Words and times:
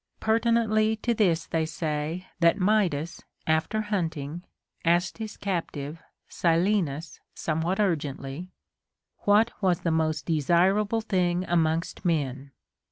Pertinently 0.19 0.95
to 0.95 1.13
this 1.13 1.45
they 1.45 1.63
say 1.63 2.25
that 2.39 2.57
Midas, 2.59 3.21
after 3.45 3.81
hunting, 3.81 4.43
asked 4.83 5.19
his 5.19 5.37
captive 5.37 6.01
Silenus 6.27 7.19
somewhat 7.35 7.79
urgently, 7.79 8.49
what 9.25 9.51
was 9.61 9.81
the 9.81 9.91
most 9.91 10.25
desirable 10.25 11.01
thing 11.01 11.45
amongst 11.47 12.03
men. 12.03 12.49